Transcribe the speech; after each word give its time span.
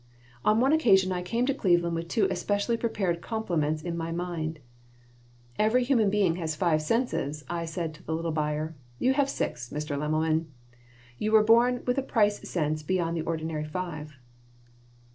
On 0.43 0.59
one 0.59 0.73
occasion 0.73 1.11
I 1.11 1.21
came 1.21 1.45
to 1.45 1.53
Cleveland 1.53 1.93
with 1.93 2.07
two 2.07 2.25
especially 2.31 2.75
prepared 2.75 3.21
compliments 3.21 3.83
in 3.83 3.95
my 3.95 4.11
mind 4.11 4.57
"Every 5.59 5.83
human 5.83 6.09
being 6.09 6.37
has 6.37 6.55
five 6.55 6.81
senses," 6.81 7.45
I 7.51 7.65
said 7.65 7.93
to 7.93 8.03
the 8.03 8.15
little 8.15 8.31
buyer. 8.31 8.73
"You 8.97 9.13
have 9.13 9.29
six, 9.29 9.69
Mr. 9.69 9.95
Lemmelmann. 9.99 10.47
You 11.19 11.31
were 11.33 11.43
born 11.43 11.83
with 11.85 11.99
a 11.99 12.01
price 12.01 12.39
sense 12.49 12.81
besides 12.81 13.13
the 13.13 13.21
ordinary 13.21 13.65
five." 13.65 14.15